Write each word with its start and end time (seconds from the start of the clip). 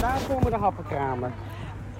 Daar 0.00 0.18
komen 0.28 0.50
de 0.50 0.56
happenkramen. 0.56 1.32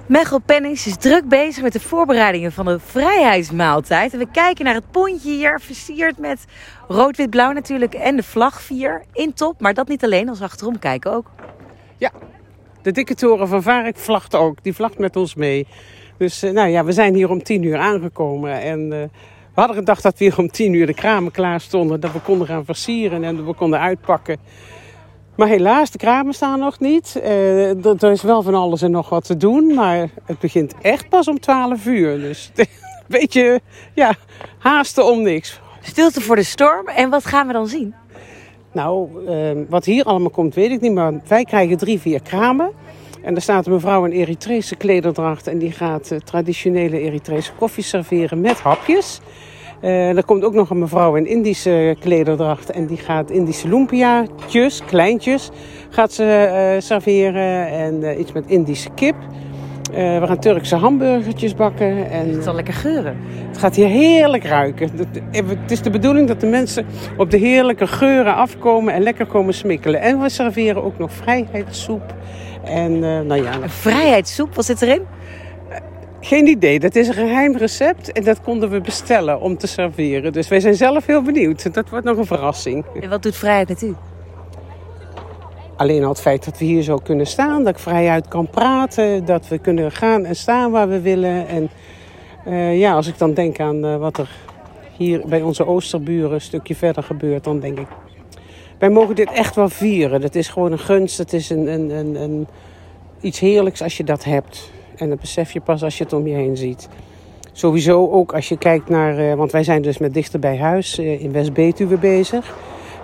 Mechel 0.06 0.38
Pennings 0.38 0.86
is 0.86 0.96
druk 0.96 1.28
bezig 1.28 1.62
met 1.62 1.72
de 1.72 1.80
voorbereidingen 1.80 2.52
van 2.52 2.64
de 2.64 2.78
vrijheidsmaaltijd. 2.78 4.12
En 4.12 4.18
we 4.18 4.30
kijken 4.32 4.64
naar 4.64 4.74
het 4.74 4.90
pontje 4.90 5.30
hier, 5.30 5.60
versierd 5.60 6.18
met 6.18 6.44
rood-wit-blauw 6.88 7.52
natuurlijk. 7.52 7.94
En 7.94 8.16
de 8.16 8.22
vlagvier 8.22 9.02
in 9.12 9.32
top, 9.34 9.60
maar 9.60 9.74
dat 9.74 9.88
niet 9.88 10.04
alleen, 10.04 10.28
als 10.28 10.38
we 10.38 10.44
achterom 10.44 10.78
kijken 10.78 11.12
ook. 11.12 11.30
Ja, 11.96 12.10
de 12.82 12.92
dikke 12.92 13.14
toren 13.14 13.48
van 13.48 13.62
Varek 13.62 13.96
vlagt 13.96 14.34
ook. 14.34 14.62
Die 14.62 14.74
vlagt 14.74 14.98
met 14.98 15.16
ons 15.16 15.34
mee. 15.34 15.66
Dus 16.16 16.42
eh, 16.42 16.52
nou 16.52 16.68
ja, 16.68 16.84
we 16.84 16.92
zijn 16.92 17.14
hier 17.14 17.30
om 17.30 17.42
tien 17.42 17.62
uur 17.62 17.78
aangekomen. 17.78 18.60
En 18.60 18.80
uh, 18.80 18.88
we 18.90 19.60
hadden 19.60 19.76
gedacht 19.76 20.02
dat 20.02 20.18
we 20.18 20.24
hier 20.24 20.38
om 20.38 20.50
tien 20.50 20.72
uur 20.72 20.86
de 20.86 20.94
kramen 20.94 21.32
klaar 21.32 21.60
stonden. 21.60 22.00
Dat 22.00 22.12
we 22.12 22.20
konden 22.20 22.46
gaan 22.46 22.64
versieren 22.64 23.24
en 23.24 23.46
we 23.46 23.54
konden 23.54 23.80
uitpakken. 23.80 24.36
Maar 25.36 25.48
helaas, 25.48 25.90
de 25.90 25.98
kramen 25.98 26.34
staan 26.34 26.58
nog 26.58 26.80
niet. 26.80 27.20
Uh, 27.24 27.84
er 27.84 28.10
is 28.10 28.22
wel 28.22 28.42
van 28.42 28.54
alles 28.54 28.82
en 28.82 28.90
nog 28.90 29.08
wat 29.08 29.24
te 29.24 29.36
doen. 29.36 29.74
Maar 29.74 30.08
het 30.24 30.38
begint 30.38 30.74
echt 30.82 31.08
pas 31.08 31.28
om 31.28 31.40
12 31.40 31.86
uur. 31.86 32.18
Dus 32.18 32.50
een 32.54 32.66
beetje 33.06 33.60
ja, 33.94 34.14
haasten 34.58 35.04
om 35.04 35.22
niks. 35.22 35.60
Stilte 35.80 36.20
voor 36.20 36.36
de 36.36 36.42
storm. 36.42 36.88
En 36.88 37.10
wat 37.10 37.26
gaan 37.26 37.46
we 37.46 37.52
dan 37.52 37.66
zien? 37.66 37.94
Nou, 38.72 39.08
uh, 39.28 39.50
wat 39.68 39.84
hier 39.84 40.04
allemaal 40.04 40.30
komt, 40.30 40.54
weet 40.54 40.70
ik 40.70 40.80
niet. 40.80 40.92
Maar 40.92 41.12
wij 41.28 41.44
krijgen 41.44 41.76
drie, 41.76 42.00
vier 42.00 42.22
kramen. 42.22 42.70
En 43.22 43.34
er 43.34 43.42
staat 43.42 43.66
een 43.66 43.72
mevrouw 43.72 44.04
in 44.04 44.12
Eritrese 44.12 44.76
klederdracht. 44.76 45.46
En 45.46 45.58
die 45.58 45.72
gaat 45.72 46.10
uh, 46.10 46.18
traditionele 46.18 47.00
Eritrese 47.00 47.52
koffie 47.58 47.84
serveren 47.84 48.40
met 48.40 48.60
hapjes. 48.60 49.20
Uh, 49.82 50.16
er 50.16 50.24
komt 50.24 50.44
ook 50.44 50.54
nog 50.54 50.70
een 50.70 50.78
mevrouw 50.78 51.14
in 51.14 51.26
Indische 51.26 51.96
klederdracht. 52.00 52.70
En 52.70 52.86
die 52.86 52.96
gaat 52.96 53.30
Indische 53.30 53.68
lumpia's, 53.68 54.84
kleintjes, 54.86 55.50
gaat 55.88 56.12
ze 56.12 56.24
uh, 56.74 56.80
serveren. 56.80 57.66
En 57.68 58.02
uh, 58.02 58.18
iets 58.18 58.32
met 58.32 58.44
Indische 58.46 58.90
kip. 58.94 59.14
we 59.92 60.22
gaan 60.26 60.38
Turkse 60.38 60.76
hamburgertjes 60.76 61.54
bakken. 61.54 62.10
En, 62.10 62.30
het 62.30 62.44
zal 62.44 62.54
lekker 62.54 62.74
geuren. 62.74 63.16
Het 63.48 63.58
gaat 63.58 63.76
hier 63.76 63.88
heerlijk 63.88 64.44
ruiken. 64.44 64.90
Het 65.30 65.70
is 65.70 65.82
de 65.82 65.90
bedoeling 65.90 66.28
dat 66.28 66.40
de 66.40 66.46
mensen 66.46 66.86
op 67.16 67.30
de 67.30 67.36
heerlijke 67.36 67.86
geuren 67.86 68.34
afkomen 68.34 68.94
en 68.94 69.02
lekker 69.02 69.26
komen 69.26 69.54
smikkelen. 69.54 70.00
En 70.00 70.20
we 70.20 70.28
serveren 70.28 70.84
ook 70.84 70.98
nog 70.98 71.12
vrijheidssoep. 71.12 72.14
En, 72.64 72.98
nou 72.98 73.42
ja, 73.42 73.54
een 73.62 73.70
vrijheidssoep, 73.70 74.54
wat 74.54 74.64
zit 74.64 74.82
erin? 74.82 75.02
Geen 76.24 76.46
idee. 76.46 76.80
Dat 76.80 76.94
is 76.94 77.08
een 77.08 77.14
geheim 77.14 77.56
recept 77.56 78.12
en 78.12 78.24
dat 78.24 78.40
konden 78.40 78.70
we 78.70 78.80
bestellen 78.80 79.40
om 79.40 79.56
te 79.56 79.66
serveren. 79.66 80.32
Dus 80.32 80.48
wij 80.48 80.60
zijn 80.60 80.74
zelf 80.74 81.06
heel 81.06 81.22
benieuwd. 81.22 81.74
Dat 81.74 81.88
wordt 81.88 82.04
nog 82.04 82.16
een 82.16 82.26
verrassing. 82.26 82.84
En 83.00 83.08
wat 83.08 83.22
doet 83.22 83.36
vrijheid 83.36 83.68
met 83.68 83.82
u? 83.82 83.94
Alleen 85.76 86.02
al 86.02 86.08
het 86.08 86.20
feit 86.20 86.44
dat 86.44 86.58
we 86.58 86.64
hier 86.64 86.82
zo 86.82 86.96
kunnen 86.96 87.26
staan, 87.26 87.64
dat 87.64 87.74
ik 87.74 87.78
vrijuit 87.78 88.28
kan 88.28 88.50
praten, 88.50 89.24
dat 89.24 89.48
we 89.48 89.58
kunnen 89.58 89.92
gaan 89.92 90.24
en 90.24 90.36
staan 90.36 90.70
waar 90.70 90.88
we 90.88 91.00
willen. 91.00 91.48
En 91.48 91.70
uh, 92.46 92.78
ja, 92.78 92.94
als 92.94 93.06
ik 93.06 93.18
dan 93.18 93.34
denk 93.34 93.60
aan 93.60 93.84
uh, 93.84 93.96
wat 93.96 94.18
er 94.18 94.30
hier 94.96 95.22
bij 95.26 95.42
onze 95.42 95.66
oosterburen 95.66 96.32
een 96.32 96.40
stukje 96.40 96.74
verder 96.74 97.02
gebeurt, 97.02 97.44
dan 97.44 97.60
denk 97.60 97.78
ik, 97.78 97.86
wij 98.78 98.90
mogen 98.90 99.14
dit 99.14 99.32
echt 99.32 99.54
wel 99.54 99.68
vieren. 99.68 100.20
Dat 100.20 100.34
is 100.34 100.48
gewoon 100.48 100.72
een 100.72 100.78
gunst, 100.78 101.18
het 101.18 101.32
is 101.32 101.50
een, 101.50 101.66
een, 101.66 101.90
een, 101.90 102.14
een 102.14 102.46
iets 103.20 103.38
heerlijks 103.38 103.82
als 103.82 103.96
je 103.96 104.04
dat 104.04 104.24
hebt. 104.24 104.70
En 105.02 105.08
dat 105.08 105.20
besef 105.20 105.52
je 105.52 105.60
pas 105.60 105.82
als 105.82 105.98
je 105.98 106.04
het 106.04 106.12
om 106.12 106.26
je 106.26 106.34
heen 106.34 106.56
ziet. 106.56 106.88
Sowieso 107.52 108.10
ook 108.10 108.34
als 108.34 108.48
je 108.48 108.58
kijkt 108.58 108.88
naar, 108.88 109.20
uh, 109.20 109.34
want 109.34 109.52
wij 109.52 109.64
zijn 109.64 109.82
dus 109.82 109.98
met 109.98 110.14
dichter 110.14 110.38
bij 110.38 110.58
huis 110.58 110.98
uh, 110.98 111.22
in 111.22 111.32
West-Betuwe 111.32 111.96
bezig. 111.96 112.54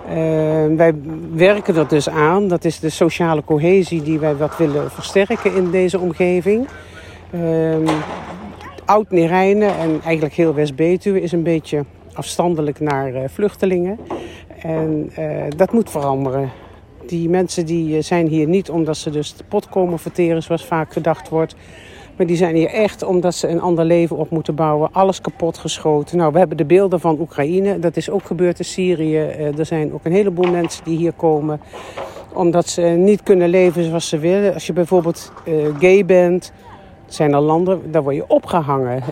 Uh, 0.07 0.13
wij 0.75 0.93
werken 1.33 1.75
er 1.75 1.87
dus 1.87 2.09
aan. 2.09 2.47
Dat 2.47 2.65
is 2.65 2.79
de 2.79 2.89
sociale 2.89 3.43
cohesie 3.43 4.01
die 4.01 4.19
wij 4.19 4.35
wat 4.35 4.57
willen 4.57 4.91
versterken 4.91 5.55
in 5.55 5.71
deze 5.71 5.99
omgeving. 5.99 6.67
Oud 8.85 9.11
Nerijnen 9.11 9.77
en 9.77 9.99
eigenlijk 10.03 10.35
heel 10.35 10.53
West-Betuwe 10.53 11.21
is 11.21 11.31
een 11.31 11.43
beetje 11.43 11.85
afstandelijk 12.13 12.79
naar 12.79 13.29
vluchtelingen. 13.29 13.99
En 14.61 15.11
dat 15.55 15.71
moet 15.71 15.89
veranderen. 15.89 16.49
Die 17.09 17.29
mensen 17.29 17.65
die 17.65 18.01
zijn 18.01 18.27
hier 18.27 18.47
niet 18.47 18.69
omdat 18.69 18.97
ze 18.97 19.09
dus 19.09 19.33
de 19.33 19.43
pot 19.43 19.69
komen 19.69 19.99
verteren 19.99 20.43
zoals 20.43 20.65
vaak 20.65 20.93
gedacht 20.93 21.29
wordt. 21.29 21.55
Maar 22.15 22.25
die 22.25 22.35
zijn 22.35 22.55
hier 22.55 22.69
echt 22.69 23.03
omdat 23.03 23.35
ze 23.35 23.47
een 23.47 23.61
ander 23.61 23.85
leven 23.85 24.17
op 24.17 24.29
moeten 24.29 24.55
bouwen. 24.55 24.89
Alles 24.91 25.21
kapot 25.21 25.57
geschoten. 25.57 26.17
Nou, 26.17 26.31
we 26.31 26.39
hebben 26.39 26.57
de 26.57 26.65
beelden 26.65 26.99
van 26.99 27.19
Oekraïne. 27.19 27.79
Dat 27.79 27.97
is 27.97 28.09
ook 28.09 28.23
gebeurd 28.23 28.59
in 28.59 28.65
Syrië. 28.65 29.17
er 29.57 29.65
zijn 29.65 29.93
ook 29.93 30.05
een 30.05 30.11
heleboel 30.11 30.51
mensen 30.51 30.83
die 30.83 30.97
hier 30.97 31.11
komen. 31.11 31.61
Omdat 32.33 32.67
ze 32.67 32.81
niet 32.81 33.23
kunnen 33.23 33.49
leven 33.49 33.83
zoals 33.83 34.09
ze 34.09 34.17
willen. 34.17 34.53
Als 34.53 34.67
je 34.67 34.73
bijvoorbeeld 34.73 35.31
uh, 35.45 35.53
gay 35.79 36.05
bent. 36.05 36.51
zijn 37.05 37.33
er 37.33 37.41
landen, 37.41 37.91
daar 37.91 38.03
word 38.03 38.15
je 38.15 38.27
opgehangen. 38.27 39.03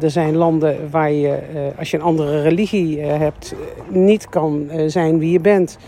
Er 0.00 0.10
zijn 0.10 0.36
landen 0.36 0.90
waar 0.90 1.12
je, 1.12 1.38
als 1.78 1.90
je 1.90 1.96
een 1.96 2.02
andere 2.02 2.42
religie 2.42 3.00
hebt, 3.00 3.54
niet 3.88 4.28
kan 4.28 4.70
zijn 4.86 5.18
wie 5.18 5.32
je 5.32 5.40
bent. 5.40 5.78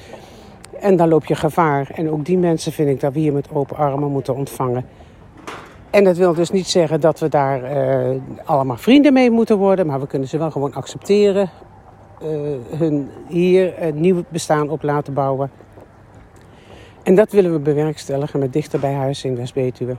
En 0.81 0.97
dan 0.97 1.09
loop 1.09 1.25
je 1.25 1.35
gevaar. 1.35 1.91
En 1.95 2.11
ook 2.11 2.25
die 2.25 2.39
mensen 2.39 2.73
vind 2.73 2.89
ik 2.89 3.01
dat 3.01 3.13
we 3.13 3.19
hier 3.19 3.33
met 3.33 3.49
open 3.53 3.77
armen 3.77 4.11
moeten 4.11 4.35
ontvangen. 4.35 4.85
En 5.91 6.05
dat 6.05 6.17
wil 6.17 6.35
dus 6.35 6.51
niet 6.51 6.67
zeggen 6.67 7.01
dat 7.01 7.19
we 7.19 7.29
daar 7.29 7.63
uh, 8.11 8.21
allemaal 8.45 8.77
vrienden 8.77 9.13
mee 9.13 9.31
moeten 9.31 9.57
worden. 9.57 9.87
Maar 9.87 10.01
we 10.01 10.07
kunnen 10.07 10.29
ze 10.29 10.39
wel 10.39 10.51
gewoon 10.51 10.75
accepteren. 10.75 11.51
Uh, 12.23 12.29
hun 12.79 13.11
hier 13.29 13.83
een 13.83 14.01
nieuw 14.01 14.23
bestaan 14.29 14.69
op 14.69 14.83
laten 14.83 15.15
bouwen. 15.15 15.51
En 17.03 17.15
dat 17.15 17.33
willen 17.33 17.53
we 17.53 17.59
bewerkstelligen 17.59 18.39
met 18.39 18.53
dichter 18.53 18.81
bij 18.81 18.95
huis 18.95 19.25
in 19.25 19.37
West-Betuwe. 19.37 19.97